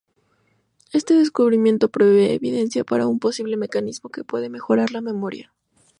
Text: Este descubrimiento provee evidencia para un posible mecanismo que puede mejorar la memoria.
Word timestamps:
Este 0.93 1.13
descubrimiento 1.13 1.89
provee 1.89 2.31
evidencia 2.33 2.83
para 2.83 3.05
un 3.05 3.19
posible 3.19 3.55
mecanismo 3.55 4.09
que 4.09 4.23
puede 4.23 4.49
mejorar 4.49 4.89
la 4.89 5.01
memoria. 5.01 5.53